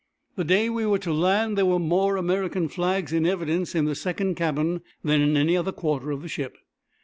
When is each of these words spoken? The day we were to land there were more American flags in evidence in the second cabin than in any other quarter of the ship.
The 0.35 0.43
day 0.43 0.67
we 0.67 0.83
were 0.87 0.97
to 0.97 1.13
land 1.13 1.55
there 1.55 1.65
were 1.67 1.77
more 1.77 2.17
American 2.17 2.67
flags 2.69 3.13
in 3.13 3.23
evidence 3.27 3.75
in 3.75 3.85
the 3.85 3.93
second 3.93 4.33
cabin 4.33 4.81
than 5.03 5.21
in 5.21 5.37
any 5.37 5.55
other 5.55 5.71
quarter 5.71 6.09
of 6.09 6.23
the 6.23 6.27
ship. 6.27 6.57